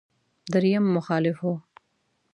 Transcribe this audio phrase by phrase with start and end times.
[0.51, 1.51] درېيم مخالف و.